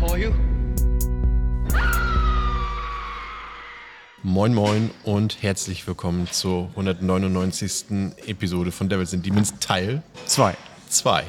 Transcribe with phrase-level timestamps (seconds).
[0.00, 0.32] For you.
[4.22, 8.14] Moin Moin und herzlich willkommen zur 199.
[8.26, 10.56] Episode von Devils and Demons Teil 2.
[10.88, 11.24] 2.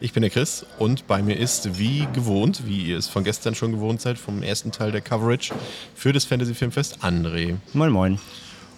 [0.00, 3.54] Ich bin der Chris und bei mir ist wie gewohnt, wie ihr es von gestern
[3.54, 5.54] schon gewohnt seid, vom ersten Teil der Coverage
[5.94, 7.56] für das Fantasy Filmfest André.
[7.72, 8.18] Moin Moin.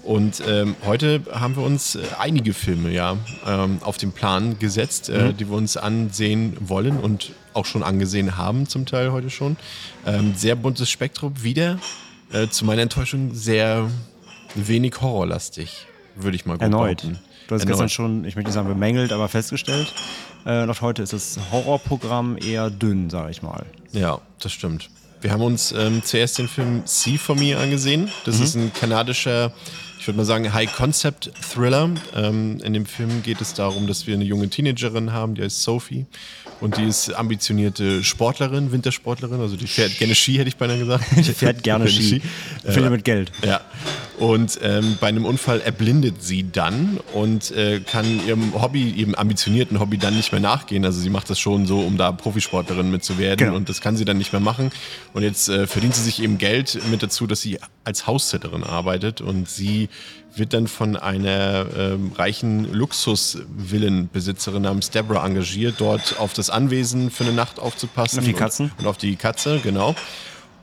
[0.02, 3.16] Und ähm, heute haben wir uns äh, einige Filme ja
[3.46, 8.36] ähm, auf den Plan gesetzt, äh, die wir uns ansehen wollen und auch schon angesehen
[8.36, 9.56] haben, zum Teil heute schon.
[10.04, 11.78] Ähm, sehr buntes Spektrum, wieder
[12.32, 13.88] äh, zu meiner Enttäuschung sehr
[14.56, 15.86] wenig horrorlastig,
[16.16, 17.02] würde ich mal gut Erneut.
[17.02, 17.18] behaupten.
[17.46, 17.68] Du hast Erneut.
[17.74, 19.92] gestern schon, ich möchte nicht sagen bemängelt, aber festgestellt.
[20.44, 23.64] Äh, noch heute ist das Horrorprogramm eher dünn, sage ich mal.
[23.92, 24.90] Ja, das stimmt.
[25.20, 28.10] Wir haben uns ähm, zuerst den Film See For Me angesehen.
[28.24, 28.42] Das Mhm.
[28.44, 29.52] ist ein kanadischer,
[30.02, 31.90] ich würde mal sagen, High-Concept-Thriller.
[32.16, 35.62] Ähm, in dem Film geht es darum, dass wir eine junge Teenagerin haben, die heißt
[35.62, 36.06] Sophie.
[36.60, 41.04] Und die ist ambitionierte Sportlerin, Wintersportlerin, also die fährt gerne Ski, hätte ich beinahe gesagt.
[41.16, 42.20] Die fährt gerne Ski.
[42.64, 43.32] Viele mit Geld.
[43.44, 43.60] Ja.
[44.18, 49.80] Und ähm, bei einem Unfall erblindet sie dann und äh, kann ihrem Hobby, ihrem ambitionierten
[49.80, 50.84] Hobby dann nicht mehr nachgehen.
[50.84, 53.56] Also sie macht das schon so, um da Profisportlerin mit zu werden Genau.
[53.56, 54.70] und das kann sie dann nicht mehr machen.
[55.14, 59.20] Und jetzt äh, verdient sie sich eben Geld mit dazu, dass sie als Haussitterin arbeitet
[59.20, 59.88] und sie
[60.34, 67.24] wird dann von einer ähm, reichen Luxusvillenbesitzerin namens Deborah engagiert, dort auf das Anwesen für
[67.24, 68.20] eine Nacht aufzupassen.
[68.20, 68.70] Auf die Katzen.
[68.70, 69.94] Und, und auf die Katze, genau.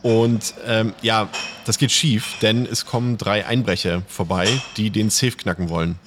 [0.01, 1.29] Und ähm, ja,
[1.65, 4.47] das geht schief, denn es kommen drei Einbrecher vorbei,
[4.77, 5.99] die den Safe knacken wollen.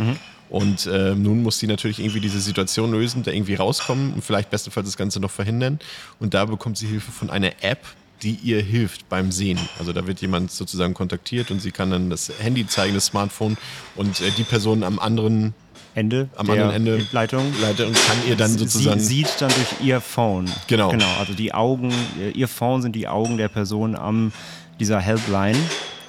[0.49, 4.51] Und äh, nun muss sie natürlich irgendwie diese Situation lösen, da irgendwie rauskommen und vielleicht
[4.51, 5.79] bestenfalls das Ganze noch verhindern.
[6.21, 7.87] Und da bekommt sie Hilfe von einer App,
[8.23, 9.59] die ihr hilft beim Sehen.
[9.79, 13.57] Also da wird jemand sozusagen kontaktiert und sie kann dann das Handy zeigen, das Smartphone
[13.97, 15.55] und äh, die Person am anderen
[15.95, 17.53] Ende am der anderen Ende Leitung.
[17.61, 20.51] Leitung und kann ihr dann sozusagen Sie sieht dann durch ihr Phone.
[20.67, 20.91] Genau.
[20.91, 21.93] Genau, also die Augen,
[22.35, 24.33] ihr Phone sind die Augen der Person am
[24.81, 25.59] dieser Helpline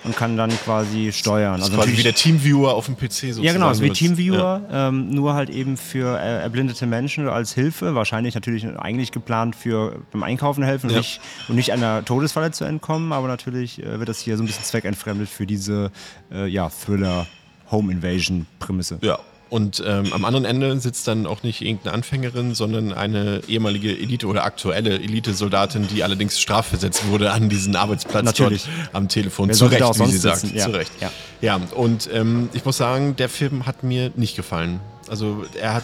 [0.04, 1.60] und kann dann quasi steuern.
[1.60, 3.44] das ist Also quasi wie der Teamviewer auf dem PC sozusagen.
[3.44, 3.90] Ja, genau, ist wie.
[3.92, 7.96] Teamviewer, ähm, nur halt eben für äh, erblindete Menschen als Hilfe.
[7.96, 10.98] Wahrscheinlich natürlich eigentlich geplant für beim Einkaufen helfen und, Ja.
[11.00, 14.48] nicht, und nicht einer Todesfalle zu entkommen, aber natürlich äh, wird das hier so ein
[14.48, 15.92] bisschen zweckentfremdet für diese
[16.32, 18.98] äh, ja, Thriller-Home-Invasion-Prämisse.
[19.02, 19.20] Ja.
[19.50, 24.26] Und ähm, am anderen Ende sitzt dann auch nicht irgendeine Anfängerin, sondern eine ehemalige Elite-
[24.26, 28.64] oder aktuelle Elite-Soldatin, die allerdings strafversetzt wurde an diesen Arbeitsplatz Natürlich.
[28.64, 29.50] dort am Telefon.
[29.50, 30.40] Wer Zu Recht, wie sie sagt.
[30.40, 30.58] sitzen?
[30.58, 30.66] Ja.
[30.66, 30.92] Zu Recht.
[31.00, 31.12] Ja.
[31.42, 34.80] ja, und ähm, ich muss sagen, der Film hat mir nicht gefallen.
[35.10, 35.84] Also er hat,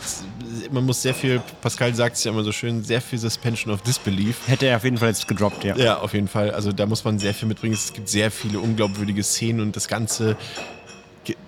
[0.72, 3.82] man muss sehr viel, Pascal sagt es ja immer so schön, sehr viel Suspension of
[3.82, 4.48] Disbelief.
[4.48, 5.76] Hätte er auf jeden Fall jetzt gedroppt, ja.
[5.76, 6.52] Ja, auf jeden Fall.
[6.52, 7.74] Also da muss man sehr viel mitbringen.
[7.74, 10.38] Es gibt sehr viele unglaubwürdige Szenen und das ganze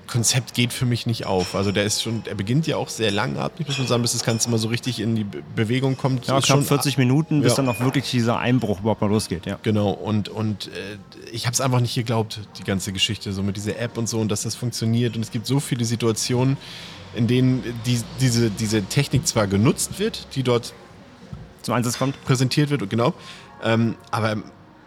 [0.08, 1.56] Konzept geht für mich nicht auf.
[1.56, 4.24] Also der ist schon, er beginnt ja auch sehr langatmig, muss man sagen, bis das
[4.24, 6.26] Ganze mal so richtig in die Be Bewegung kommt.
[6.28, 7.56] Ja, knapp schon- 40 Minuten, bis Ja.
[7.58, 9.58] dann auch wirklich dieser Einbruch überhaupt mal losgeht, ja.
[9.64, 10.72] Genau, und, und äh,
[11.32, 14.20] ich habe es einfach nicht geglaubt, die ganze Geschichte, so mit dieser App und so
[14.20, 15.16] und dass das funktioniert.
[15.16, 16.58] Und es gibt so viele Situationen,
[17.16, 20.74] in denen die, diese, diese Technik zwar genutzt wird, die dort
[21.62, 22.22] Zum Einsatz kommt.
[22.26, 23.14] präsentiert wird, genau,
[23.64, 24.38] ähm, aber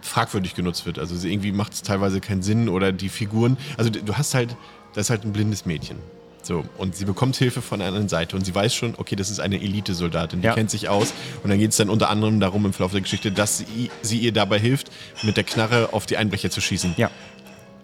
[0.03, 0.99] fragwürdig genutzt wird.
[0.99, 3.57] Also irgendwie macht es teilweise keinen Sinn oder die Figuren.
[3.79, 4.55] Also du hast halt,
[4.95, 5.97] das ist halt ein blindes Mädchen.
[6.43, 9.31] So, und sie bekommt Hilfe von einer anderen Seite und sie weiß schon, okay, das
[9.31, 10.53] ist eine Elite-Soldatin, die Ja.
[10.55, 11.15] kennt sich aus.
[11.43, 14.19] Und dann geht es dann unter anderem darum im Verlauf der Geschichte, dass sie, sie
[14.19, 14.91] ihr dabei hilft,
[15.23, 16.95] mit der Knarre auf die Einbrecher zu schießen.
[16.99, 17.11] Ja,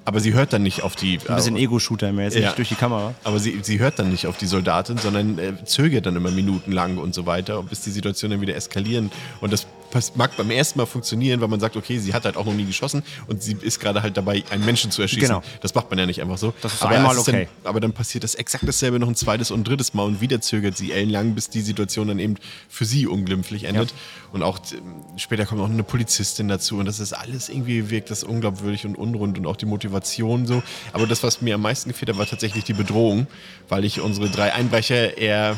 [0.05, 1.19] Aber sie hört dann nicht auf die.
[1.27, 2.53] ein bisschen Ego-Shooter-mäßig Ja.
[2.53, 3.15] durch die Kamera.
[3.25, 6.99] Aber sie, sie hört dann nicht auf die Soldatin, sondern äh, zögert dann immer minutenlang
[6.99, 9.11] und so weiter, bis die Situation dann wieder eskalieren.
[9.41, 12.37] Und das pass- mag beim ersten Mal funktionieren, weil man sagt, okay, sie hat halt
[12.37, 15.29] auch noch nie geschossen und sie ist gerade halt dabei, einen Menschen zu erschießen.
[15.29, 15.43] Genau.
[15.61, 16.53] Das macht man ja nicht einfach so.
[16.63, 17.49] Das ist aber einmal okay.
[17.63, 20.21] Dann, aber dann passiert das exakt dasselbe noch ein zweites und ein drittes Mal und
[20.21, 22.37] wieder zögert sie ellenlang, bis die Situation dann eben
[22.69, 23.93] für sie unglimpflich endet.
[24.33, 24.79] Und auch ähm,
[25.17, 28.97] später kommt auch eine Polizistin dazu und das ist alles irgendwie wirkt das unglaubwürdig und
[28.97, 30.63] unrund und auch die Motivation so.
[30.93, 33.27] Aber das, was mir am meisten gefehlt hat, war tatsächlich die Bedrohung,
[33.69, 35.57] weil ich unsere drei Einbrecher eher,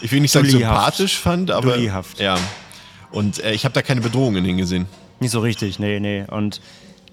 [0.00, 0.74] ich will nicht sagen Dullyhaft.
[0.96, 2.20] sympathisch fand, aber Dullyhaft.
[2.20, 2.38] ja.
[3.12, 4.86] Und äh, ich habe da keine Bedrohungen hingesehen.
[5.20, 6.24] Nicht so richtig, nee, nee.
[6.28, 6.60] Und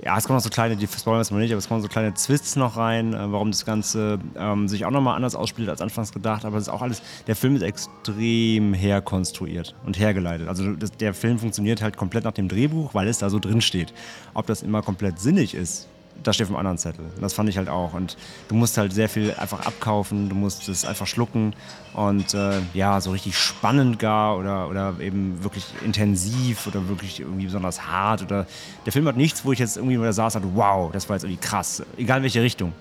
[0.04, 1.90] ja, es kommen noch so kleine, die spoilern wir mal nicht, aber es kommen so
[1.90, 5.82] kleine Twists noch rein, äh, warum das Ganze ähm, sich auch nochmal anders ausspielt als
[5.82, 6.46] anfangs gedacht.
[6.46, 10.48] Aber es ist auch alles, der Film ist extrem herkonstruiert und hergeleitet.
[10.48, 13.62] Also das, der Film funktioniert halt komplett nach dem Drehbuch, weil es da so drin
[13.62, 13.94] steht.
[14.34, 15.88] Ob das immer komplett sinnig ist,
[16.24, 17.06] das steht auf dem anderen Zettel.
[17.16, 17.94] Und das fand ich halt auch.
[17.94, 18.18] Und
[18.48, 21.54] du musst halt sehr viel einfach abkaufen, du musst es einfach schlucken.
[21.94, 27.46] Und äh, ja, so richtig spannend gar oder, oder eben wirklich intensiv oder wirklich irgendwie
[27.46, 28.22] besonders hart.
[28.22, 28.46] Oder
[28.86, 31.24] der Film hat nichts, wo ich jetzt irgendwie da saß und wow, das war jetzt
[31.24, 31.84] irgendwie krass.
[31.98, 32.74] Egal in welche Richtung.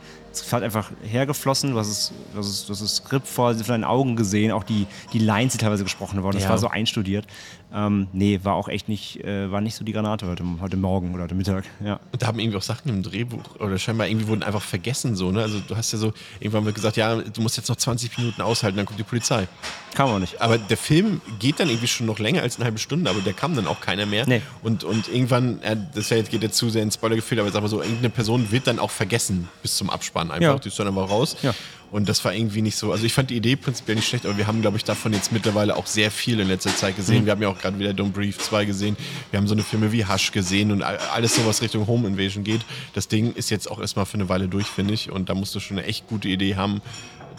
[0.46, 3.55] Es hat einfach hergeflossen, du hast es, du hast es, du hast das Skript vor
[3.55, 6.50] deinen Augen gesehen, auch die, die Lines, die teilweise gesprochen wurden, das Ja.
[6.50, 7.26] war so einstudiert.
[7.70, 11.12] Ähm, nee, war auch echt nicht, äh, war nicht so die Granate heute, heute Morgen
[11.12, 11.64] oder heute Mittag.
[11.85, 12.00] Ja.
[12.12, 15.31] Und da haben irgendwie auch Sachen im Drehbuch oder scheinbar irgendwie wurden einfach vergessen so,
[15.32, 15.43] ne?
[15.43, 18.41] Also du hast ja so, irgendwann wird gesagt, ja, du musst jetzt noch 20 Minuten
[18.41, 19.49] aushalten, dann kommt die Polizei.
[19.94, 20.41] Kann man nicht.
[20.41, 23.34] Aber der Film geht dann irgendwie schon noch länger als eine halbe Stunde, aber der
[23.34, 24.25] kam dann auch keiner mehr.
[24.26, 24.41] Nee.
[24.62, 27.82] Und, und irgendwann, äh, das geht jetzt zu sehr ins Spoilergefühl, aber sag mal so,
[27.82, 30.43] irgendeine Person wird dann auch vergessen bis zum Abspann einfach.
[30.55, 30.59] Ja.
[30.59, 31.37] Die ist dann einfach raus.
[31.43, 31.55] Ja.
[31.91, 32.93] Und das war irgendwie nicht so.
[32.93, 35.33] Also ich fand die Idee prinzipiell nicht schlecht, aber wir haben, glaube ich, davon jetzt
[35.33, 37.23] mittlerweile auch sehr viel in letzter Zeit gesehen.
[37.23, 37.27] Mhm.
[37.27, 38.95] Wir haben ja auch gerade wieder Don't Brief 2 gesehen.
[39.31, 42.07] Wir haben so eine Filme wie Hush gesehen und all- alles so, was Richtung Home
[42.07, 42.61] Invasion geht.
[42.93, 45.11] Das Ding ist jetzt auch erstmal für eine Weile durch, finde ich.
[45.11, 46.83] Und da musst du schon eine echt gute Idee haben,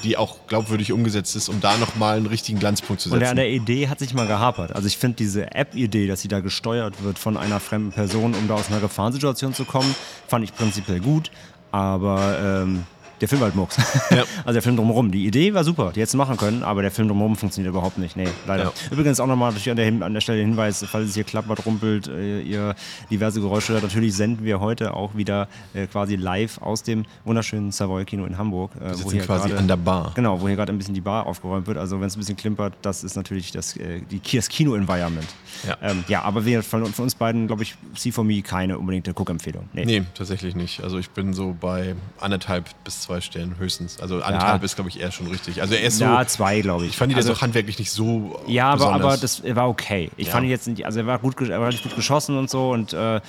[0.04, 3.30] die auch glaubwürdig umgesetzt ist, um da nochmal einen richtigen Glanzpunkt zu Und setzen.
[3.32, 4.72] an der Idee hat sich mal gehapert.
[4.74, 8.48] Also ich finde diese App-Idee, dass sie da gesteuert wird von einer fremden Person, um
[8.48, 9.94] da aus einer Gefahrensituation zu kommen,
[10.28, 11.30] fand ich prinzipiell gut.
[11.72, 12.86] Aber ähm,
[13.22, 13.78] der Film halt Murks.
[14.12, 14.24] Ja.
[14.46, 15.12] Also der Film drumherum.
[15.12, 17.98] Die Idee war super, die hätte es machen können, aber der Film drumherum funktioniert überhaupt
[17.98, 18.16] nicht.
[18.16, 18.64] Nee, leider.
[18.66, 18.72] Ja.
[18.92, 22.08] Übrigens auch nochmal an der, an der Stelle der Hinweis, falls es hier klappert, rumpelt,
[22.08, 22.74] äh, ihr
[23.12, 23.84] diverse Geräusche hört.
[23.84, 28.38] Natürlich senden wir heute auch wieder äh, quasi live aus dem wunderschönen Savoy Kino in
[28.38, 28.72] Hamburg.
[28.78, 30.12] Äh, Wir wo sitzen hier quasi gerade- an der Bar.
[30.16, 31.78] Genau, wo hier gerade ein bisschen die Bar aufgeräumt wird.
[31.78, 35.28] Also wenn es ein bisschen klimpert, das ist natürlich das, äh, die, das Kino-Environment.
[35.68, 35.78] Ja.
[35.82, 39.14] Ähm, ja, aber wir, von, von uns beiden, glaube ich, See for Me keine unbedingte
[39.14, 39.68] Guckempfehlung.
[39.74, 39.86] Nee.
[39.86, 40.82] Nee, tatsächlich nicht.
[40.84, 44.00] Also ich bin so bei anderthalb bis zwei Sternen höchstens.
[44.00, 44.66] Also anderthalb Ja.
[44.66, 45.62] ist, glaube ich, eher schon richtig.
[45.62, 46.26] Also er ist Ja, so.
[46.26, 46.92] zwei, glaube ich.
[46.92, 48.40] Ich fand ihn also, jetzt auch handwerklich nicht so.
[48.48, 49.02] Ja, aber, besonders.
[49.04, 50.12] aber das war okay.
[50.18, 50.34] Ich Ja.
[50.34, 52.70] fand ihn jetzt nicht, also er war gut, er war relativ gut geschossen und so
[52.72, 53.20] und äh,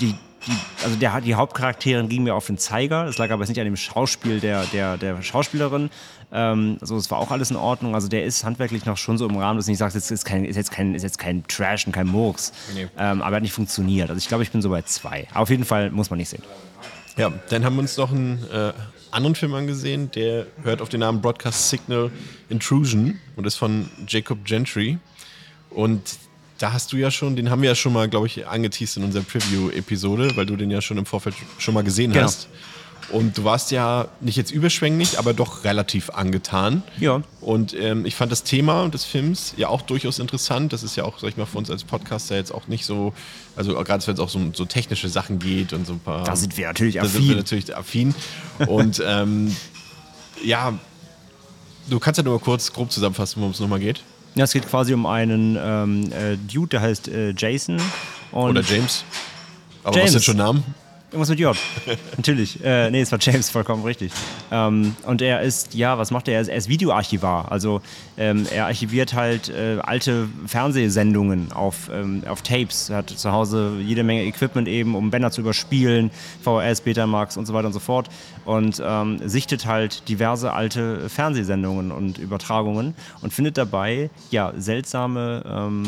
[0.00, 0.14] die,
[0.46, 0.52] die,
[0.84, 3.04] also der, die Hauptcharakterin ging mir auf den Zeiger.
[3.04, 5.88] Das lag aber jetzt nicht an dem Schauspiel der, der, der Schauspielerin.
[6.34, 7.94] Ähm, also es war auch alles in Ordnung.
[7.94, 10.24] Also der ist handwerklich noch schon so im Rahmen, dass ich nicht sage, es ist,
[10.24, 12.52] kein, ist, jetzt kein, ist jetzt kein Trash und kein Murks.
[12.74, 12.88] Nee.
[12.98, 14.08] Ähm, aber er hat nicht funktioniert.
[14.10, 15.26] Also ich glaube, ich bin so bei zwei.
[15.30, 16.42] Aber auf jeden Fall muss man nicht sehen.
[17.16, 18.72] Ja, dann haben wir uns noch einen äh,
[19.10, 22.10] anderen Film angesehen, der hört auf den Namen Broadcast Signal
[22.48, 24.98] Intrusion und ist von Jacob Gentry.
[25.70, 26.00] Und
[26.58, 29.04] da hast du ja schon, den haben wir ja schon mal, glaube ich, angeteased in
[29.04, 32.24] unserer Preview-Episode, weil du den ja schon im Vorfeld schon mal gesehen Genau.
[32.24, 32.48] hast.
[33.10, 36.82] Und du warst ja nicht jetzt überschwänglich, aber doch relativ angetan.
[36.98, 37.22] Ja.
[37.40, 40.72] Und ähm, ich fand das Thema des Films ja auch durchaus interessant.
[40.72, 43.12] Das ist ja auch, sag ich mal, für uns als Podcaster jetzt auch nicht so,
[43.56, 46.24] also gerade wenn es auch so um so technische Sachen geht und so ein paar.
[46.24, 47.36] Da sind wir natürlich Da sind wir affin.
[47.36, 48.14] natürlich affin.
[48.66, 49.54] Und ähm,
[50.44, 50.72] ja,
[51.90, 54.02] du kannst ja nur mal kurz grob zusammenfassen, worum es nochmal geht.
[54.34, 57.80] Ja, es geht quasi um einen ähm, äh, Dude, der heißt äh, Jason.
[58.32, 59.04] Oder James.
[59.84, 60.06] Aber James.
[60.06, 60.64] was sind schon Namen?
[61.12, 61.54] Irgendwas mit J.
[62.16, 62.64] Natürlich.
[62.64, 64.10] Äh, nee, es war James, vollkommen richtig.
[64.50, 66.48] Ähm, und er ist, ja, was macht er?
[66.48, 67.52] Er ist, Videoarchivar.
[67.52, 67.82] Also
[68.16, 72.88] ähm, er archiviert halt äh, alte Fernsehsendungen auf, ähm, auf Tapes.
[72.88, 76.10] Er hat zu Hause jede Menge Equipment eben, um Bänder zu überspielen,
[76.42, 78.08] VHS, Betamax und so weiter und so fort.
[78.46, 85.82] Und ähm, sichtet halt diverse alte Fernsehsendungen und Übertragungen und findet dabei, ja, seltsame ähm,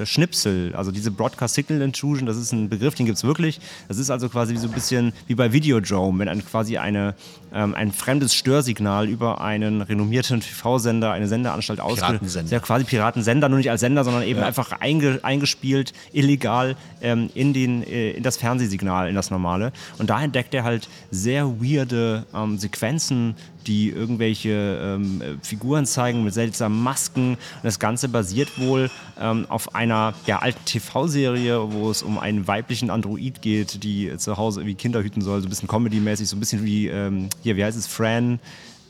[0.00, 0.72] äh, Schnipsel.
[0.76, 3.60] Also diese Broadcast Signal Intrusion, das ist ein Begriff, den gibt es wirklich.
[3.88, 7.14] Das ist also quasi so ein bisschen wie bei Videodrome, wenn ein, quasi eine,
[7.52, 12.20] ähm, ein fremdes Störsignal über einen renommierten TV-Sender, eine Sendeanstalt ausgeht.
[12.50, 17.52] Ja, quasi Piratensender, nur nicht als Sender, sondern eben einfach einge, eingespielt, illegal ähm, in,
[17.52, 19.72] den, äh, in das Fernsehsignal, in das normale.
[19.98, 23.34] Und da entdeckt er halt sehr weirde ähm, Sequenzen,
[23.68, 27.34] die irgendwelche ähm, äh, Figuren zeigen mit seltsamen Masken.
[27.34, 32.48] Und das Ganze basiert wohl ähm, auf einer ja, alten TV-Serie, wo es um einen
[32.48, 36.36] weiblichen Android geht, die zu Hause irgendwie Kinder hüten soll, so ein bisschen Comedy-mäßig, so
[36.36, 38.40] ein bisschen wie, ähm, hier, wie heißt es, Fran?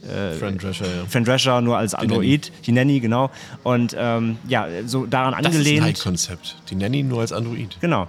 [0.01, 1.05] Friend Drescher, ja.
[1.09, 3.33] Fran Drescher nur als Android, die Nanny, genau.
[3.65, 5.87] Und ähm, ja, so daran Das ist ein angelehnt.
[5.87, 6.57] High-Konzept.
[6.71, 7.77] Die Nanny nur als Android.
[7.81, 8.07] Genau.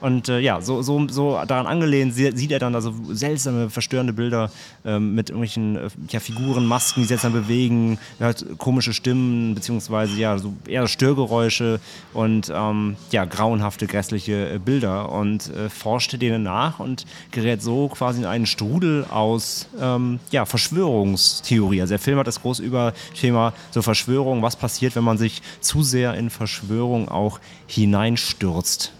[0.00, 4.12] Und äh, ja, so, so, so daran angelehnt sie- sieht er dann also seltsame, verstörende
[4.12, 4.50] Bilder
[4.84, 10.38] ähm, mit irgendwelchen äh, ja, Figuren, Masken, die seltsam bewegen, hat komische Stimmen, beziehungsweise ja,
[10.38, 11.80] so eher Störgeräusche
[12.14, 17.88] und ähm, ja, grauenhafte, grässliche äh, Bilder und äh, forscht denen nach und gerät so
[17.88, 21.80] quasi in einen Strudel aus ähm, ja, Verschwörungstheorie.
[21.80, 25.42] Also der Film hat das groß über Thema so Verschwörung, was passiert, wenn man sich
[25.60, 28.92] zu sehr in Verschwörung auch hineinstürzt.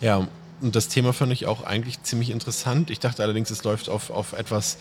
[0.00, 0.26] Ja,
[0.60, 2.90] und das Thema fand ich auch eigentlich ziemlich interessant.
[2.90, 4.78] Ich dachte allerdings, es läuft auf, auf etwas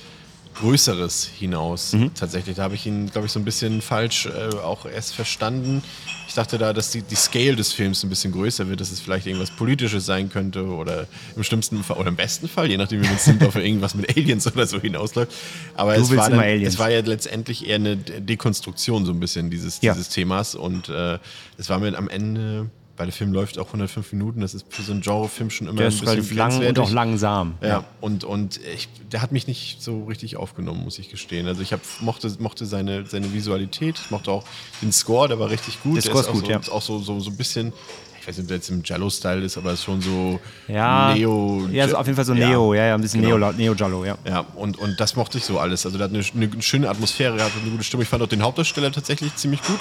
[0.56, 1.94] Größeres hinaus.
[1.94, 2.14] Mhm.
[2.16, 5.84] Tatsächlich, da habe ich ihn, glaube ich, so ein bisschen falsch äh, auch erst verstanden.
[6.28, 9.00] Ich dachte da, dass die, die Scale des Films ein bisschen größer wird, dass es
[9.00, 11.06] vielleicht irgendwas Politisches sein könnte oder
[11.36, 13.94] im schlimmsten Fall oder im besten Fall, je nachdem wie man es nimmt, auf irgendwas
[13.94, 15.32] mit Aliens oder so hinausläuft.
[15.76, 19.80] Aber es war, dann, es war ja letztendlich eher eine Dekonstruktion so ein bisschen dieses,
[19.82, 19.94] Ja.
[19.94, 21.20] dieses Themas und äh,
[21.60, 24.82] es war mir am Ende, weil der Film läuft auch 105 Minuten, das ist für
[24.82, 27.54] so einen Genrefilm schon immer Der ein ist bisschen lang und auch langsam.
[27.62, 31.48] Ja, und, und ich, der hat mich nicht so richtig aufgenommen, muss ich gestehen.
[31.48, 34.44] Also ich hab, mochte, mochte seine, seine Visualität, ich mochte auch
[34.82, 35.98] den Score, der war richtig gut.
[35.98, 36.60] Der Score ist auch gut, so, ja.
[36.72, 37.72] Auch so, so, so ein bisschen,
[38.20, 41.14] ich weiß nicht, ob der jetzt im Jello-Style ist, aber es ist schon so Ja,
[41.14, 41.68] Neo.
[41.72, 43.52] ja, so auf jeden Fall so Neo, ja, ja, ein bisschen genau.
[43.52, 44.18] Neo, Neo ja.
[44.28, 45.86] Ja, und, und das mochte ich so alles.
[45.86, 48.02] Also der hat eine, eine schöne Atmosphäre, hat eine gute Stimme.
[48.02, 49.80] Ich fand auch den Hauptdarsteller tatsächlich ziemlich gut.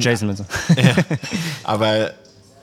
[0.00, 0.46] Jason Minson.
[1.62, 2.12] Aber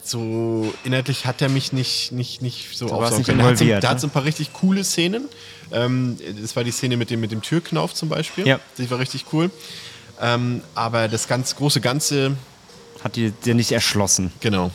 [0.07, 3.39] so inhaltlich hat er mich nicht, nicht, nicht so warst aufsaugen nicht können.
[3.39, 3.93] Er hat so, involviert, der ne?
[3.95, 5.29] hat so ein paar richtig coole Szenen.
[5.71, 8.47] Ähm, das war die Szene mit dem, mit dem Türknauf zum Beispiel.
[8.47, 8.59] Ja.
[8.77, 9.49] Die war richtig cool.
[10.21, 12.37] Ähm, aber das ganz große Ganze,
[13.03, 14.31] Hat die dir nicht erschlossen.
[14.39, 14.71] genau.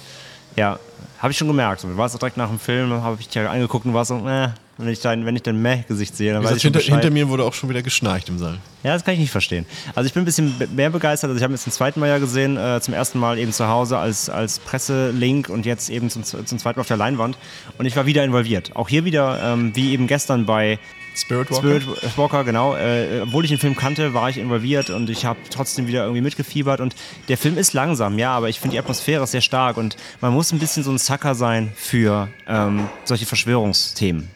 [0.56, 0.78] Ja,
[1.18, 1.80] habe ich schon gemerkt.
[1.80, 4.48] So, warst auch direkt nach dem Film, habe ich dich angeguckt und warst so, äh,
[4.80, 7.10] wenn ich dein, wenn ich dein Meh-Gesicht sehe, dann Wie weiß ich schon hinter, hinter
[7.10, 8.58] mir wurde auch schon wieder geschnarcht im Saal.
[8.82, 9.66] Ja, das kann ich nicht verstehen.
[9.94, 11.28] Also ich bin ein bisschen mehr begeistert.
[11.28, 13.68] Also ich habe jetzt zum zweiten Mal ja gesehen, äh, zum ersten Mal eben zu
[13.68, 17.36] Hause als, als Presselink und jetzt eben zum, zum zweiten Mal auf der Leinwand.
[17.78, 18.74] Und ich war wieder involviert.
[18.74, 20.78] Auch hier wieder, ähm, wie eben gestern bei
[21.14, 21.80] Spirit Walker?
[21.80, 22.76] Spirit Walker, genau.
[22.76, 26.22] Äh, obwohl ich den Film kannte, war ich involviert und ich habe trotzdem wieder irgendwie
[26.22, 26.80] mitgefiebert.
[26.80, 26.94] Und
[27.28, 30.32] der Film ist langsam, ja, aber ich finde die Atmosphäre ist sehr stark und man
[30.32, 34.30] muss ein bisschen so ein Sucker sein für ähm, solche Verschwörungsthemen.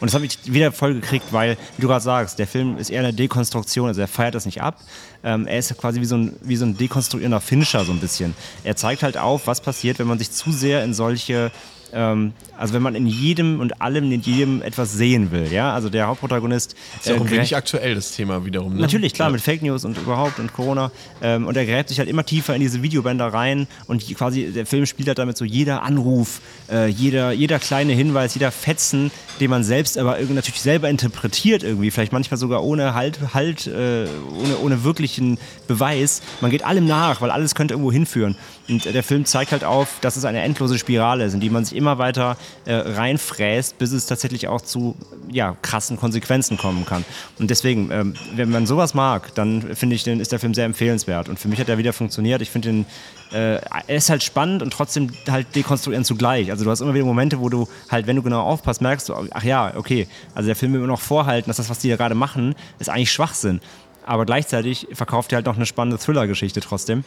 [0.00, 2.90] Und das habe ich wieder voll gekriegt, weil, wie du gerade sagst, der Film ist
[2.90, 4.80] eher eine Dekonstruktion, also er feiert das nicht ab.
[5.24, 8.34] Ähm, er ist quasi wie so, ein, wie so ein dekonstruierender Fincher so ein bisschen.
[8.64, 11.50] Er zeigt halt auf, was passiert, wenn man sich zu sehr in solche
[11.92, 15.88] ähm, also wenn man in jedem und allem, in jedem etwas sehen will, ja, also
[15.88, 16.74] der Hauptprotagonist.
[16.98, 18.74] Ist ja auch äh, ein wenig aktuell, das Thema wiederum.
[18.74, 18.80] Ne?
[18.80, 19.32] Natürlich, klar, Ja.
[19.32, 20.90] mit Fake News und überhaupt und Corona.
[21.22, 24.66] Ähm, und er gräbt sich halt immer tiefer in diese Videobänder rein und quasi der
[24.66, 26.40] Film spielt halt damit so jeder Anruf,
[26.70, 31.62] äh, jeder, jeder kleine Hinweis, jeder Fetzen, den man selbst aber irgendwie natürlich selber interpretiert
[31.62, 34.06] irgendwie, vielleicht manchmal sogar ohne Halt, halt äh,
[34.42, 36.22] ohne, ohne wirklichen Beweis.
[36.40, 38.34] Man geht allem nach, weil alles könnte irgendwo hinführen.
[38.68, 41.50] Und äh, der Film zeigt halt auf, dass es eine endlose Spirale ist, in die
[41.50, 44.96] man sich immer weiter äh, reinfräst, bis es tatsächlich auch zu
[45.30, 47.04] ja, krassen Konsequenzen kommen kann.
[47.38, 50.66] Und deswegen, ähm, wenn man sowas mag, dann finde ich, den, ist der Film sehr
[50.66, 51.28] empfehlenswert.
[51.28, 52.42] Und für mich hat er wieder funktioniert.
[52.42, 52.86] Ich finde den,
[53.32, 56.50] äh, er ist halt spannend und trotzdem halt dekonstruierend zugleich.
[56.50, 59.14] Also du hast immer wieder Momente, wo du halt, wenn du genau aufpasst, merkst du,
[59.30, 61.96] ach ja, okay, also der Film will immer noch vorhalten, dass das, was die da
[61.96, 63.60] gerade machen, ist eigentlich Schwachsinn.
[64.04, 67.04] Aber gleichzeitig verkauft er halt noch eine spannende Thriller-Geschichte trotzdem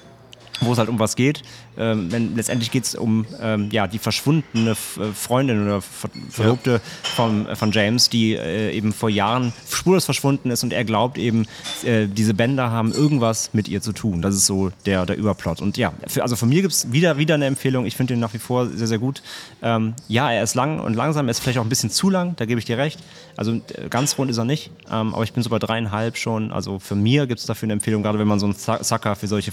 [0.62, 1.44] wo es halt um was geht.
[1.78, 6.10] Ähm, wenn, letztendlich geht es um ähm, ja, die verschwundene F äh, Freundin oder Ver
[6.30, 6.82] Verlobte
[7.16, 11.18] von, äh, von James, die äh, eben vor Jahren spurlos verschwunden ist und er glaubt
[11.18, 11.46] eben,
[11.84, 14.22] äh, diese Bänder haben irgendwas mit ihr zu tun.
[14.22, 15.62] Das ist so der, der Überplot.
[15.62, 17.86] Und ja, für, also von mir gibt es wieder, wieder eine Empfehlung.
[17.86, 19.24] Ich finde ihn nach wie vor sehr, sehr gut.
[19.62, 22.36] Ähm, ja, er ist lang und langsam, er ist vielleicht auch ein bisschen zu lang,
[22.36, 23.00] da gebe ich dir recht.
[23.38, 26.52] Also ganz rund ist er nicht, ähm, aber ich bin so bei dreieinhalb schon.
[26.52, 29.28] Also für mir gibt es dafür eine Empfehlung, gerade wenn man so ein Sucker für
[29.28, 29.52] solche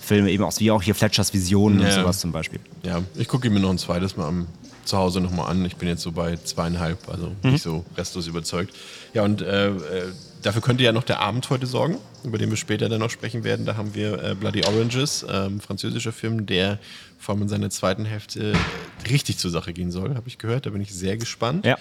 [0.00, 1.92] Verschwörungsfilme eben aus, wie auch hier Fletchers Visionen und Ja.
[2.02, 2.60] sowas zum Beispiel.
[2.82, 4.46] Ja, ich gucke ihn mir noch ein zweites Mal am,
[4.84, 5.64] zu Hause nochmal an.
[5.64, 7.52] Ich bin jetzt so bei zweieinhalb, also Mhm.
[7.52, 8.74] nicht so restlos überzeugt.
[9.14, 12.56] Ja, und äh, äh, dafür könnte ja noch der Abend heute sorgen, über den wir
[12.56, 13.66] später dann noch sprechen werden.
[13.66, 16.78] Da haben wir äh, Bloody Oranges, ähm, französischer Film, der
[17.18, 20.66] vor allem in seiner zweiten Hälfte äh, richtig zur Sache gehen soll, habe ich gehört.
[20.66, 21.66] Da bin ich sehr gespannt.
[21.66, 21.76] Ja.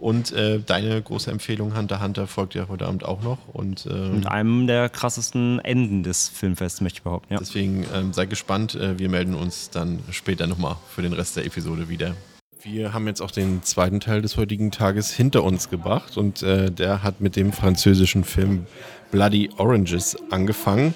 [0.00, 3.38] Und äh, deine große Empfehlung, Hunter Hunter, folgt ja heute Abend auch noch.
[3.52, 7.34] Und äh, Mit einem der krassesten Enden des Filmfests, möchte ich behaupten.
[7.34, 7.38] Ja.
[7.38, 8.74] Deswegen ähm, sei gespannt.
[8.74, 12.14] Äh, wir melden uns dann später nochmal für den Rest der Episode wieder.
[12.62, 16.70] Wir haben jetzt auch den zweiten Teil des heutigen Tages hinter uns gebracht und äh,
[16.70, 18.66] der hat mit dem französischen Film
[19.10, 20.94] Bloody Oranges angefangen.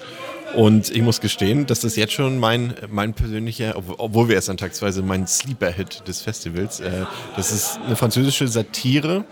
[0.55, 4.49] Und ich muss gestehen, dass das jetzt schon mein, mein persönlicher, ob- obwohl wir erst
[4.49, 6.79] an Tag 2 sind, mein Sleeper-Hit des Festivals.
[6.79, 9.25] Äh, das ist eine französische Satire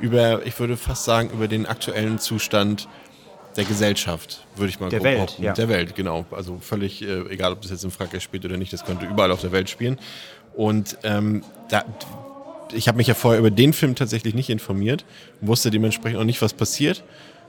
[0.00, 2.88] über, ich würde fast sagen, über den aktuellen Zustand
[3.56, 5.52] der Gesellschaft, würde ich mal Der Welt, ja.
[5.52, 6.24] Der Welt, genau.
[6.30, 9.32] Also völlig äh, egal, ob das jetzt in Frankreich spielt oder nicht, das könnte überall
[9.32, 9.98] auf der Welt spielen.
[10.54, 11.84] Und ähm, da,
[12.72, 15.04] ich habe mich ja vorher über den Film tatsächlich nicht informiert,
[15.40, 17.02] wusste dementsprechend auch nicht, was passiert.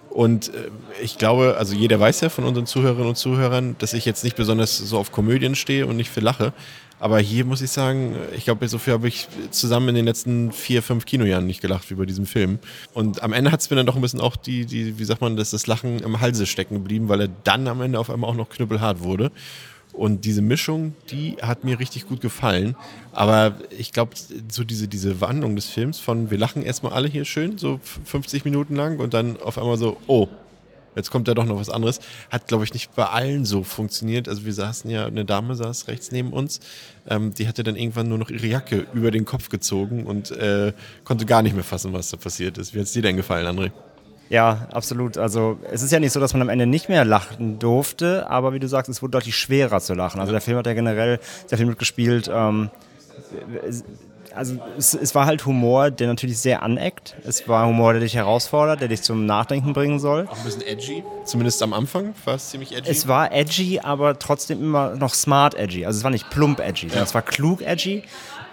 [0.09, 0.69] Und äh,
[1.01, 4.35] ich glaube, also jeder weiß ja von unseren Zuhörerinnen und Zuhörern, dass ich jetzt nicht
[4.35, 6.53] besonders so auf Komödien stehe und nicht für Lache.
[6.99, 10.51] Aber hier muss ich sagen, ich glaube, so viel habe ich zusammen in den letzten
[10.51, 12.59] vier, fünf Kinojahren nicht gelacht wie bei diesem Film.
[12.93, 15.21] Und am Ende hat es mir dann doch ein bisschen auch die, die, wie sagt
[15.21, 18.29] man, dass das Lachen im Halse stecken geblieben, weil er dann am Ende auf einmal
[18.29, 19.31] auch noch knüppelhart wurde.
[19.93, 22.75] Und diese Mischung, die hat mir richtig gut gefallen.
[23.11, 24.11] Aber ich glaube,
[24.49, 28.45] so diese, diese Wandlung des Films von wir lachen erstmal alle hier schön, so 50
[28.45, 30.27] Minuten lang und dann auf einmal so, oh,
[30.95, 31.99] jetzt kommt ja doch noch was anderes.
[32.29, 34.29] Hat, glaube ich, nicht bei allen so funktioniert.
[34.29, 36.59] Also wir saßen ja, eine Dame saß rechts neben uns,
[37.07, 40.73] ähm, die hatte dann irgendwann nur noch ihre Jacke über den Kopf gezogen und äh,
[41.03, 42.73] konnte gar nicht mehr fassen, was da passiert ist.
[42.73, 43.71] Wie hat es dir denn gefallen, André?
[44.29, 45.17] Ja, absolut.
[45.17, 48.53] Also es ist ja nicht so, dass man am Ende nicht mehr lachen durfte, aber
[48.53, 50.19] wie du sagst, es wurde deutlich schwerer zu lachen.
[50.19, 52.29] Also der Film hat ja generell sehr viel mitgespielt.
[52.31, 52.69] Ähm,
[54.35, 57.15] also es, es, war halt Humor, der natürlich sehr aneckt.
[57.25, 60.27] Es war Humor, der dich herausfordert, der dich zum Nachdenken bringen soll.
[60.27, 62.91] Auch ein bisschen edgy, zumindest am Anfang war es ziemlich edgy.
[62.91, 65.87] Es war edgy, aber trotzdem immer noch smart edgy.
[65.87, 68.03] Also es war nicht plump edgy, sondern es war klug edgy.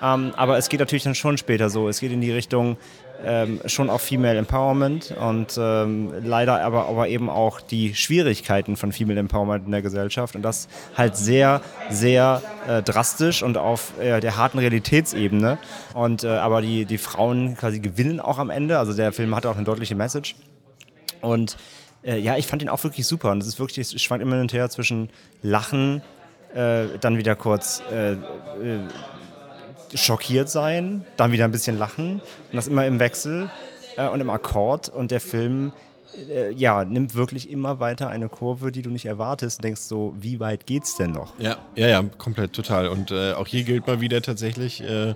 [0.03, 1.89] Ähm, aber es geht natürlich dann schon später so.
[1.89, 2.77] Es geht in die Richtung,
[3.25, 8.93] ähm, schon auch Female Empowerment und ähm, leider aber, aber eben auch die Schwierigkeiten von
[8.93, 14.21] Female Empowerment in der Gesellschaft und das halt sehr, sehr äh, drastisch und auf äh,
[14.21, 15.59] der harten Realitätsebene.
[15.95, 18.79] Und äh, aber die, die Frauen quasi gewinnen auch am Ende.
[18.79, 20.37] Also der Film hat auch eine deutliche Message.
[21.21, 21.57] Und
[22.05, 23.31] äh, ja, ich fand ihn auch wirklich super.
[23.33, 25.11] Und es ist wirklich, es schwankt immer hin und her zwischen
[25.43, 26.03] Lachen,
[26.55, 28.17] äh, dann wieder kurz äh,
[29.95, 33.51] schockiert sein, dann wieder ein bisschen lachen und das immer im Wechsel
[33.97, 35.73] äh, und im Akkord und der Film
[36.31, 40.15] äh, ja, nimmt wirklich immer weiter eine Kurve, die du nicht erwartest und denkst so,
[40.19, 41.39] wie weit geht's denn noch?
[41.39, 42.89] Ja, ja, ja, komplett, total.
[42.89, 45.15] Und äh, auch hier gilt mal wieder tatsächlich, äh,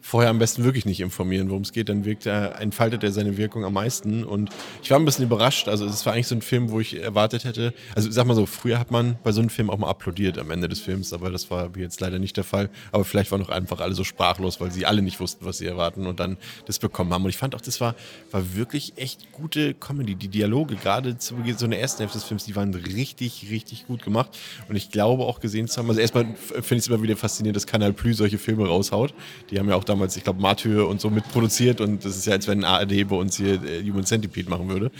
[0.00, 3.36] vorher am besten wirklich nicht informieren, worum es geht, dann wirkt er, entfaltet er seine
[3.36, 4.24] Wirkung am meisten.
[4.24, 4.50] Und
[4.82, 5.68] ich war ein bisschen überrascht.
[5.68, 8.46] Also es war eigentlich so ein Film, wo ich erwartet hätte, also sag mal so,
[8.46, 11.30] früher hat man bei so einem Film auch mal applaudiert am Ende des Films, aber
[11.30, 12.70] das war jetzt leider nicht der Fall.
[12.92, 15.66] Aber vielleicht waren auch einfach alle so sprachlos, weil sie alle nicht wussten, was sie
[15.66, 16.36] erwarten und dann
[16.66, 17.24] das bekommen haben.
[17.24, 17.94] Und ich fand auch, das war,
[18.30, 20.14] war wirklich echt gute Comedy.
[20.14, 23.48] Die Dialoge, gerade zu Beginn so in der ersten Hälfte des Films, die waren richtig,
[23.50, 24.38] richtig gut gemacht.
[24.68, 27.56] Und ich glaube auch gesehen zu haben, also erstmal finde ich es immer wieder faszinierend,
[27.56, 29.14] dass Kanal Plü solche Filme raushaut.
[29.50, 32.34] Die haben ja auch damals ich glaube, Martyr und so mitproduziert und das ist ja,
[32.34, 34.90] als wenn ARD bei uns hier äh, Human Centipede machen würde.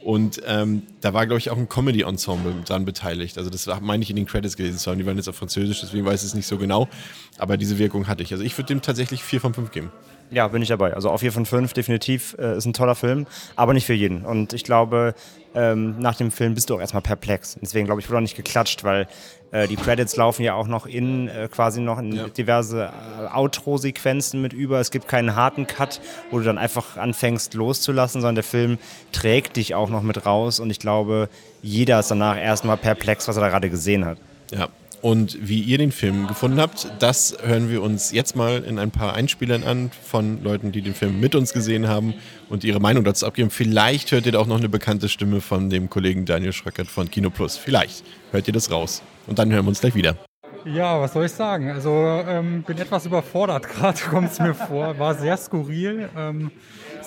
[0.00, 3.36] Und ähm, da war, glaube ich, auch ein Comedy-Ensemble dran beteiligt.
[3.36, 4.98] Also das meine ich, in den Credits gelesen zu haben.
[4.98, 6.88] Die waren jetzt auf Französisch, deswegen weiß ich es nicht so genau.
[7.36, 8.32] Aber diese Wirkung hatte ich.
[8.32, 9.90] Also ich würde dem tatsächlich 4 von 5 geben.
[10.30, 10.94] Ja, bin ich dabei.
[10.94, 14.24] Also auf 4 von 5 definitiv äh, ist ein toller Film, aber nicht für jeden.
[14.24, 15.14] Und ich glaube,
[15.54, 17.56] ähm, nach dem Film bist du auch erstmal perplex.
[17.60, 19.08] Deswegen glaube ich, wurde auch nicht geklatscht, weil
[19.50, 22.28] äh, die Credits laufen ja auch noch in äh, quasi noch in ja.
[22.28, 24.80] diverse äh, Outro-Sequenzen mit über.
[24.80, 28.78] Es gibt keinen harten Cut, wo du dann einfach anfängst loszulassen, sondern der Film
[29.12, 31.28] trägt dich auch noch mit raus und ich glaube,
[31.62, 34.18] jeder ist danach erstmal perplex, was er da gerade gesehen hat.
[34.50, 34.68] Ja,
[35.02, 38.90] und wie ihr den Film gefunden habt, das hören wir uns jetzt mal in ein
[38.90, 42.14] paar Einspielern an von Leuten, die den Film mit uns gesehen haben
[42.48, 43.50] und ihre Meinung dazu abgeben.
[43.50, 47.10] Vielleicht hört ihr da auch noch eine bekannte Stimme von dem Kollegen Daniel Schröckert von
[47.10, 47.56] Kino Plus.
[47.56, 49.02] Vielleicht hört ihr das raus.
[49.26, 50.16] Und dann hören wir uns gleich wieder.
[50.64, 51.70] Ja, was soll ich sagen?
[51.70, 54.98] Also ähm, bin etwas überfordert gerade, kommt es mir vor.
[54.98, 56.50] War sehr skurril, ähm,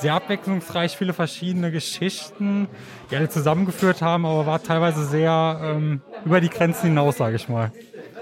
[0.02, 2.68] sehr abwechslungsreich, viele verschiedene Geschichten,
[3.10, 7.48] die alle zusammengeführt haben, aber war teilweise sehr ähm, über die Grenzen hinaus, sage ich
[7.48, 7.72] mal.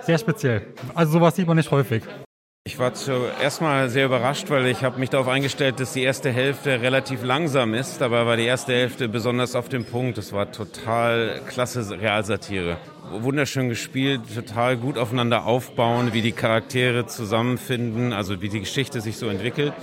[0.02, 0.68] Sehr speziell.
[0.94, 2.04] Also sowas sieht man nicht häufig.
[2.65, 6.30] Ich war zuerst mal sehr überrascht, weil ich habe mich darauf eingestellt, dass die erste
[6.30, 8.00] Hälfte relativ langsam ist.
[8.00, 10.18] Dabei war die erste Hälfte besonders auf dem Punkt.
[10.18, 12.78] Es war total klasse Realsatire
[13.12, 19.18] wunderschön gespielt, total gut aufeinander aufbauen, wie die Charaktere zusammenfinden, also wie die Geschichte sich
[19.18, 19.74] so entwickelt.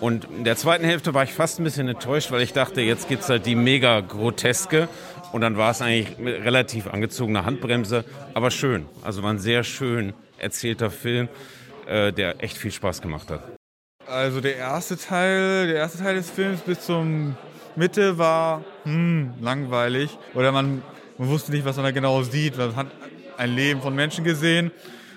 [0.00, 3.08] Und in der zweiten Hälfte war ich fast ein bisschen enttäuscht, weil ich dachte, jetzt
[3.08, 4.88] gibt es halt die mega groteske.
[5.32, 8.86] Und dann war es eigentlich relativ angezogene Handbremse, aber schön.
[9.02, 11.28] Also war ein sehr schön erzählter Film,
[11.86, 13.42] äh, der echt viel Spaß gemacht hat.
[14.06, 17.36] Also der erste Teil, der erste Teil des Films bis zum
[17.76, 20.18] Mitte war hm, langweilig.
[20.34, 20.82] Oder man
[21.20, 22.56] man wusste nicht, was man da genau sieht.
[22.56, 22.86] Man hat
[23.36, 24.70] ein Leben von Menschen gesehen.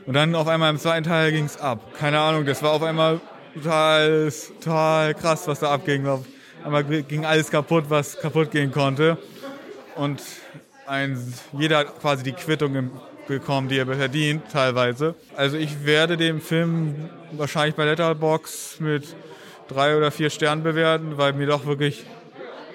[0.06, 1.94] Und dann auf einmal im zweiten Teil ging es ab.
[1.98, 3.22] Keine Ahnung, das war auf einmal
[3.54, 6.08] total, total krass, was da abging.
[6.64, 9.18] Einmal ging alles kaputt, was kaputt gehen konnte.
[9.96, 10.22] Und
[10.88, 12.92] ein, jeder hat quasi die Quittung
[13.28, 15.16] bekommen, die er verdient, teilweise.
[15.36, 19.16] Also ich werde den Film wahrscheinlich bei Letterbox mit
[19.68, 22.06] drei oder vier Sternen bewerten, weil mir doch wirklich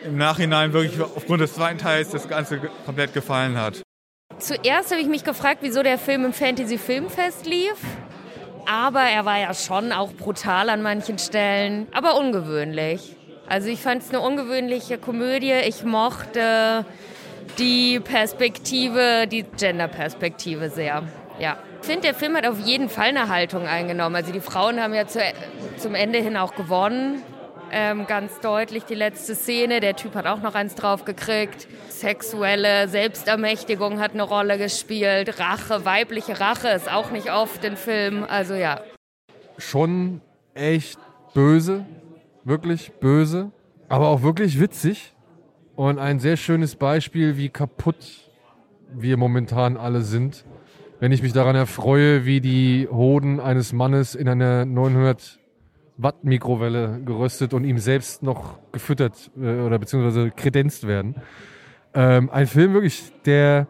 [0.04, 3.82] im Nachhinein wirklich aufgrund des zweiten Teils das Ganze komplett gefallen hat.
[4.38, 7.74] Zuerst habe ich mich gefragt, wieso der Film im Fantasy Filmfest lief.
[8.70, 13.16] Aber er war ja schon auch brutal an manchen Stellen, aber ungewöhnlich.
[13.48, 15.54] Also ich fand es eine ungewöhnliche Komödie.
[15.66, 16.85] Ich mochte
[17.59, 21.02] die Perspektive, die Gender-Perspektive sehr.
[21.40, 21.57] Ja.
[21.81, 24.16] Ich finde, der Film hat auf jeden Fall eine Haltung eingenommen.
[24.16, 25.20] Also die Frauen haben ja zu,
[25.78, 27.22] zum Ende hin auch gewonnen
[27.72, 29.81] ähm, ganz deutlich die letzte Szene.
[29.81, 31.68] Der Typ hat auch noch eins draufgekriegt.
[31.88, 35.38] Sexuelle Selbstermächtigung hat eine Rolle gespielt.
[35.38, 38.24] Rache, weibliche Rache ist auch nicht oft im Film.
[38.28, 38.81] Also ja.
[39.59, 40.20] Schon
[40.54, 40.98] echt
[41.35, 41.87] böse,
[42.44, 43.50] wirklich böse,
[43.88, 45.14] aber auch wirklich witzig.
[45.76, 48.31] Und ein sehr schönes Beispiel, wie kaputt
[48.92, 50.44] wir momentan alle sind.
[51.00, 55.38] Wenn ich mich daran erfreue, wie die Hoden eines Mannes in einer 900
[55.98, 61.16] Watt Mikrowelle geröstet und ihm selbst noch gefüttert äh, oder beziehungsweise kredenzt werden.
[61.92, 63.66] Ähm, ein Film wirklich, der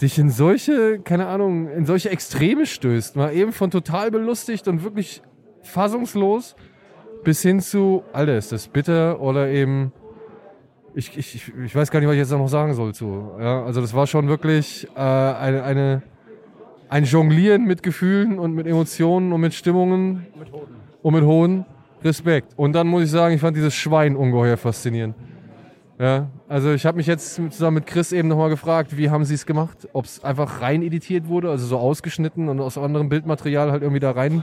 [0.00, 3.14] dich in solche, keine Ahnung, in solche Extreme stößt.
[3.14, 5.22] Mal eben von total belustigt und wirklich
[5.62, 6.56] fassungslos
[7.22, 9.92] bis hin zu, Alter, ist das bitter oder eben,
[10.96, 13.30] ich, ich, ich weiß gar nicht, was ich jetzt noch sagen soll zu.
[13.38, 16.02] Ja, also das war schon wirklich äh, eine, eine,
[16.88, 20.26] ein Jonglieren mit Gefühlen und mit Emotionen und mit Stimmungen.
[20.36, 21.64] Mit Hoden und mit hohem
[22.04, 22.52] Respekt.
[22.56, 25.14] Und dann muss ich sagen, ich fand dieses Schwein ungeheuer faszinierend.
[25.98, 29.34] Ja, also ich habe mich jetzt zusammen mit Chris eben nochmal gefragt, wie haben sie
[29.34, 29.88] es gemacht?
[29.92, 34.00] Ob es einfach rein editiert wurde, also so ausgeschnitten und aus anderem Bildmaterial halt irgendwie
[34.00, 34.42] da rein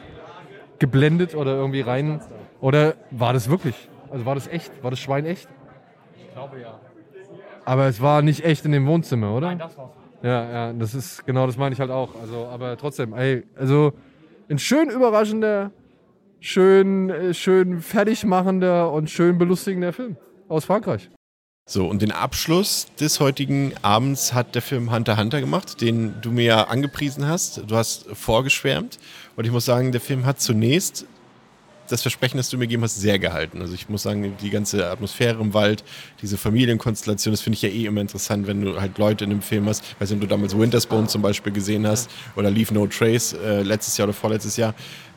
[0.77, 2.21] geblendet oder irgendwie rein.
[2.61, 3.89] Oder war das wirklich?
[4.09, 4.71] Also war das echt?
[4.83, 5.49] War das Schwein echt?
[6.17, 6.79] Ich glaube ja.
[7.65, 9.47] Aber es war nicht echt in dem Wohnzimmer, oder?
[9.47, 9.91] Nein, das war's.
[10.21, 12.09] Ja, ja, das ist genau das meine ich halt auch.
[12.21, 13.93] Also, aber trotzdem, ey, also
[14.49, 15.71] ein schön überraschender
[16.39, 21.09] schön, äh, schön fertigmachender und schön belustigender Film aus Frankreich.
[21.67, 26.31] So, und den Abschluss des heutigen Abends hat der Film Hunter Hunter gemacht, den du
[26.31, 27.61] mir ja angepriesen hast.
[27.67, 28.97] Du hast vorgeschwärmt.
[29.35, 31.05] Und ich muss sagen, der Film hat zunächst
[31.87, 33.61] das Versprechen, das du mir gegeben hast, sehr gehalten.
[33.61, 35.83] Also ich muss sagen, die ganze Atmosphäre im Wald,
[36.21, 39.41] diese Familienkonstellation, das finde ich ja eh immer interessant, wenn du halt Leute in einem
[39.41, 39.83] Film hast.
[39.83, 43.33] Ich weiß nicht, ob du damals Wintersbone zum Beispiel gesehen hast oder Leave No Trace
[43.33, 44.73] äh, letztes Jahr oder vorletztes Jahr.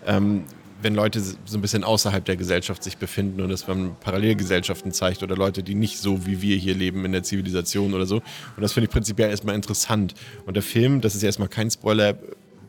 [0.07, 0.45] Ähm,
[0.83, 5.23] wenn Leute so ein bisschen außerhalb der Gesellschaft sich befinden und dass man Parallelgesellschaften zeigt
[5.23, 8.17] oder Leute, die nicht so wie wir hier leben in der Zivilisation oder so.
[8.17, 10.15] Und das finde ich prinzipiell erstmal interessant.
[10.47, 12.19] Und der Film, das ist ja erstmal kein Spoiler,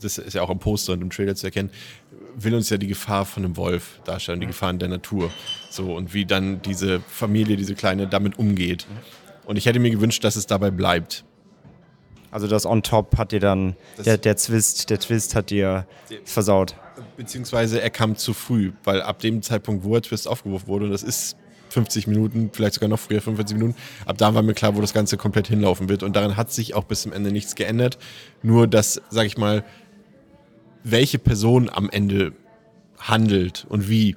[0.02, 1.70] das ist ja auch im Poster und im Trailer zu erkennen,
[2.36, 5.32] will uns ja die Gefahr von einem Wolf darstellen, die Gefahren der Natur.
[5.70, 8.88] So, und wie dann diese Familie, diese Kleine, damit umgeht.
[9.46, 11.26] Und ich hätte mir gewünscht, dass es dabei bleibt.
[12.34, 15.86] Also das on top hat dir dann, der, der Twist, der Twist hat dir
[16.26, 16.76] versaut.
[17.16, 20.92] Beziehungsweise er kam zu früh, weil ab dem Zeitpunkt, wo der Twist aufgeworfen wurde, und
[20.92, 21.38] das ist
[21.70, 23.76] 50 Minuten, vielleicht sogar noch früher 45 Minuten,
[24.08, 26.02] ab da war mir klar, wo das Ganze komplett hinlaufen wird.
[26.02, 28.00] Und daran hat sich auch bis zum Ende nichts geändert.
[28.42, 29.64] Nur, dass, sag ich mal,
[30.84, 32.34] welche Person am Ende
[32.98, 34.16] handelt und wie.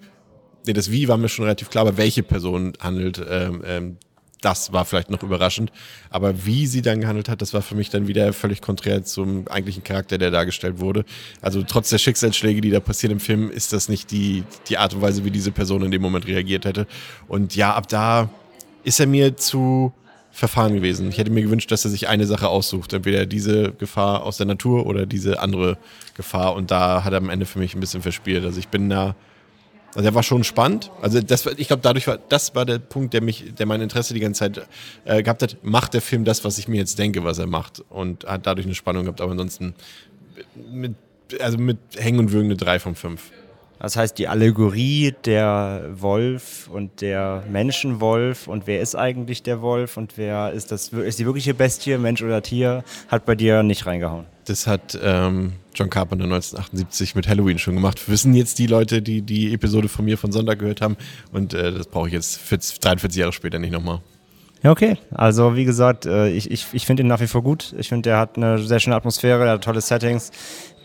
[0.66, 3.96] Nee, das Wie war mir schon relativ klar, aber welche Person handelt, ähm, ähm,
[4.46, 5.72] das war vielleicht noch überraschend.
[6.08, 9.48] Aber wie sie dann gehandelt hat, das war für mich dann wieder völlig konträr zum
[9.48, 11.04] eigentlichen Charakter, der dargestellt wurde.
[11.42, 14.94] Also trotz der Schicksalsschläge, die da passieren im Film, ist das nicht die, die Art
[14.94, 16.86] und Weise, wie diese Person in dem Moment reagiert hätte.
[17.26, 18.30] Und ja, ab da
[18.84, 19.92] ist er mir zu
[20.30, 21.08] verfahren gewesen.
[21.08, 22.92] Ich hätte mir gewünscht, dass er sich eine Sache aussucht.
[22.92, 25.76] Entweder diese Gefahr aus der Natur oder diese andere
[26.14, 26.54] Gefahr.
[26.54, 28.44] Und da hat er am Ende für mich ein bisschen verspielt.
[28.44, 29.16] Also ich bin da
[29.96, 30.90] also der war schon spannend.
[31.00, 34.12] Also das, ich glaube, dadurch war das war der Punkt, der mich, der mein Interesse
[34.12, 34.68] die ganze Zeit
[35.06, 35.56] äh, gehabt hat.
[35.62, 38.66] Macht der Film das, was ich mir jetzt denke, was er macht und hat dadurch
[38.66, 39.22] eine Spannung gehabt.
[39.22, 39.74] Aber ansonsten
[40.70, 40.96] mit,
[41.40, 43.22] also mit Hängen und Würgen eine 3 von 5.
[43.78, 49.96] Das heißt, die Allegorie der Wolf und der Menschenwolf und wer ist eigentlich der Wolf
[49.96, 53.86] und wer ist das ist die wirkliche Bestie, Mensch oder Tier, hat bei dir nicht
[53.86, 54.26] reingehauen.
[54.46, 58.08] Das hat ähm, John Carpenter 1978 mit Halloween schon gemacht.
[58.08, 60.96] Wissen jetzt die Leute, die die Episode von mir von Sonntag gehört haben.
[61.32, 64.00] Und äh, das brauche ich jetzt 40, 43 Jahre später nicht nochmal.
[64.62, 64.96] Ja, okay.
[65.10, 67.74] Also wie gesagt, äh, ich, ich, ich finde ihn nach wie vor gut.
[67.78, 70.30] Ich finde, der hat eine sehr schöne Atmosphäre, der hat tolle Settings.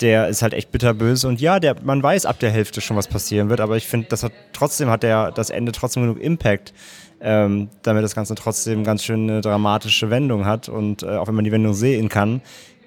[0.02, 1.28] Der ist halt echt bitterböse.
[1.28, 3.62] Und ja, der, man weiß ab der Hälfte schon, was passieren wird.
[3.62, 6.74] Aber ich finde, das hat trotzdem hat der, das Ende trotzdem genug Impact,
[7.22, 10.68] ähm, damit das Ganze trotzdem ganz schön eine dramatische Wendung hat.
[10.68, 12.42] Und äh, auch wenn man die Wendung sehen kann,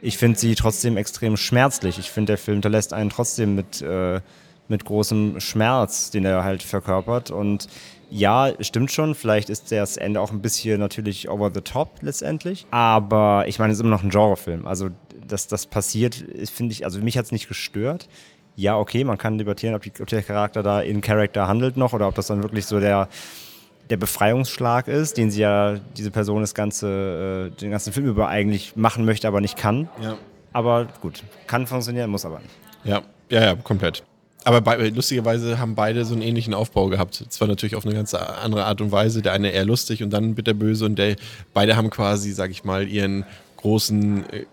[0.04, 1.98] ich finde sie trotzdem extrem schmerzlich.
[1.98, 4.20] Ich finde, der Film hinterlässt einen trotzdem mit, äh,
[4.68, 7.30] mit großem Schmerz, den er halt verkörpert.
[7.30, 7.68] Und
[8.10, 12.66] ja, stimmt schon, vielleicht ist das Ende auch ein bisschen natürlich over the top letztendlich.
[12.70, 14.66] Aber ich meine, es ist immer noch ein Genrefilm.
[14.66, 14.90] Also,
[15.26, 18.06] dass das passiert, finde ich, also mich hat es nicht gestört.
[18.56, 21.94] Ja, okay, man kann debattieren, ob, die, ob der Charakter da in Character handelt noch
[21.94, 23.08] oder ob das dann wirklich so der
[23.90, 28.28] der Befreiungsschlag ist, den sie ja, diese Person das ganze, äh, den ganzen Film über
[28.28, 29.88] eigentlich machen möchte, aber nicht kann.
[30.02, 30.16] Ja.
[30.52, 32.50] Aber gut, kann funktionieren, muss aber nicht.
[32.84, 34.02] Ja, ja, ja, komplett.
[34.44, 37.24] Aber bei, lustigerweise haben beide so einen ähnlichen Aufbau gehabt.
[37.30, 39.22] Zwar natürlich auf eine ganz andere Art und Weise.
[39.22, 41.16] Der eine eher lustig und dann bitterböse und der,
[41.54, 43.24] beide haben quasi, sag ich mal, ihren
[43.56, 44.44] großen, äh,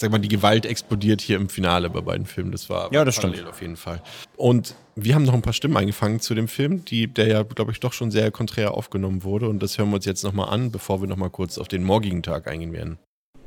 [0.00, 2.52] sag mal, die Gewalt explodiert hier im Finale bei beiden Filmen.
[2.52, 3.50] Das war Ja, das parallel stimmt.
[3.50, 4.02] auf jeden Fall.
[4.36, 7.72] Und wir haben noch ein paar Stimmen eingefangen zu dem Film, die, der ja, glaube
[7.72, 9.48] ich, doch schon sehr konträr aufgenommen wurde.
[9.48, 12.22] Und das hören wir uns jetzt nochmal an, bevor wir nochmal kurz auf den morgigen
[12.22, 12.98] Tag eingehen werden.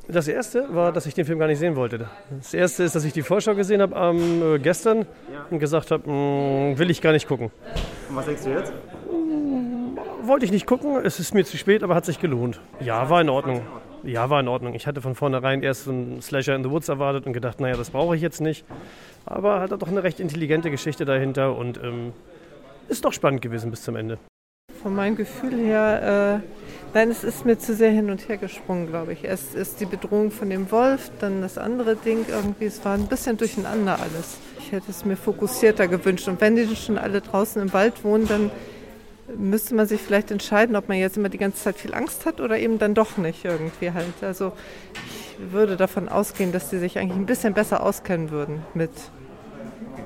[0.08, 2.10] Das erste war, dass ich den Film gar nicht sehen wollte.
[2.38, 5.06] Das erste ist, dass ich die Vorschau gesehen habe am äh, gestern
[5.52, 7.52] und gesagt habe, "Mm, will ich gar nicht gucken.
[8.10, 8.74] Und was denkst du jetzt?
[10.24, 12.60] Wollte ich nicht gucken, es ist mir zu spät, aber hat sich gelohnt.
[12.80, 13.62] Ja, war in Ordnung.
[14.04, 14.74] Ja, war in Ordnung.
[14.74, 17.76] Ich hatte von vornherein erst so einen Slasher in the Woods erwartet und gedacht, naja,
[17.78, 18.66] das brauche ich jetzt nicht.
[19.26, 22.14] Aber hat doch eine recht intelligente Geschichte dahinter und ähm,
[22.88, 24.18] ist doch spannend gewesen bis zum Ende.
[24.82, 28.88] Von meinem Gefühl her, äh, nein, es ist mir zu sehr hin und her gesprungen,
[28.88, 29.24] glaube ich.
[29.24, 33.06] Erst ist die Bedrohung von dem Wolf, dann das andere Ding irgendwie, es war ein
[33.06, 34.40] bisschen durcheinander alles.
[34.58, 36.28] Ich hätte es mir fokussierter gewünscht.
[36.28, 38.50] Und wenn die schon alle draußen im Wald wohnen, dann
[39.38, 42.40] müsste man sich vielleicht entscheiden, ob man jetzt immer die ganze Zeit viel Angst hat
[42.40, 44.22] oder eben dann doch nicht irgendwie halt.
[44.22, 44.54] Also
[45.06, 48.92] ich würde davon ausgehen, dass die sich eigentlich ein bisschen besser auskennen würden mit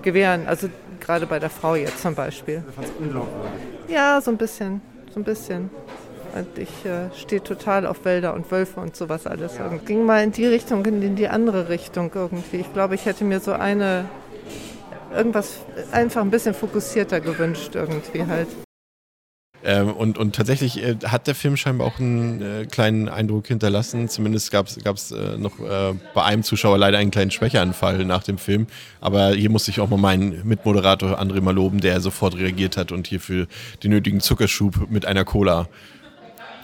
[0.01, 0.47] Gewehren.
[0.47, 2.63] Also gerade bei der Frau jetzt zum Beispiel.
[3.87, 4.81] Ja, so ein bisschen,
[5.13, 5.69] so ein bisschen.
[6.35, 9.57] Und ich äh, stehe total auf Wälder und Wölfe und sowas alles.
[9.57, 12.57] Und ging mal in die Richtung, in die andere Richtung irgendwie.
[12.57, 14.05] Ich glaube, ich hätte mir so eine,
[15.15, 15.59] irgendwas
[15.93, 18.47] einfach ein bisschen fokussierter gewünscht irgendwie halt.
[19.67, 24.07] Ähm, und, und tatsächlich äh, hat der Film scheinbar auch einen äh, kleinen Eindruck hinterlassen.
[24.09, 28.37] Zumindest gab es äh, noch äh, bei einem Zuschauer leider einen kleinen Schwächeanfall nach dem
[28.37, 28.67] Film.
[29.01, 32.91] Aber hier muss ich auch mal meinen Mitmoderator André mal loben, der sofort reagiert hat
[32.91, 33.47] und hier für
[33.81, 35.67] den nötigen Zuckerschub mit einer Cola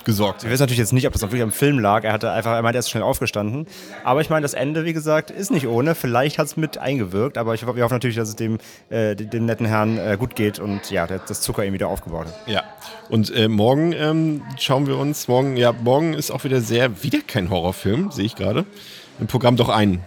[0.06, 2.04] gesorgt Wir wissen natürlich jetzt nicht, ob das wirklich am Film lag.
[2.04, 3.68] Er hatte einfach, er meinte, er ist schnell aufgestanden.
[4.04, 5.96] Aber ich meine, das Ende, wie gesagt, ist nicht ohne.
[5.96, 8.58] Vielleicht hat es mit eingewirkt, aber ich, wir hoffen natürlich, dass es dem,
[8.90, 12.28] äh, dem netten Herrn äh, gut geht und ja, der, das Zucker ihm wieder aufgebaut
[12.28, 12.48] hat.
[12.48, 12.64] Ja.
[13.10, 17.20] Und äh, morgen ähm, schauen wir uns, morgen, ja, morgen ist auch wieder sehr, wieder
[17.26, 18.66] kein Horrorfilm, sehe ich gerade.
[19.20, 20.02] Im Programm doch einen,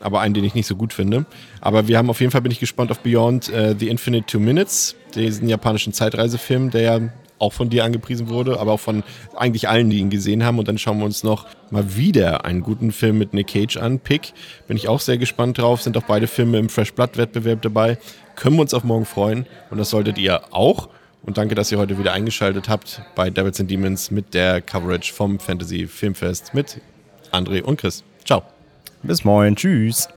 [0.00, 1.26] aber einen, den ich nicht so gut finde.
[1.60, 4.38] Aber wir haben auf jeden Fall, bin ich gespannt auf Beyond äh, the Infinite Two
[4.38, 7.00] Minutes, diesen japanischen Zeitreisefilm, der ja
[7.38, 9.02] auch von dir angepriesen wurde, aber auch von
[9.36, 10.58] eigentlich allen, die ihn gesehen haben.
[10.58, 13.98] Und dann schauen wir uns noch mal wieder einen guten Film mit Nick Cage an.
[13.98, 14.32] Pick,
[14.66, 15.82] bin ich auch sehr gespannt drauf.
[15.82, 17.98] Sind auch beide Filme im Fresh Blood Wettbewerb dabei.
[18.36, 19.46] Können wir uns auf morgen freuen.
[19.70, 20.88] Und das solltet ihr auch.
[21.22, 25.12] Und danke, dass ihr heute wieder eingeschaltet habt bei Devils and Demons mit der Coverage
[25.12, 26.80] vom Fantasy Filmfest mit
[27.32, 28.04] André und Chris.
[28.24, 28.42] Ciao.
[29.02, 29.56] Bis morgen.
[29.56, 30.08] Tschüss.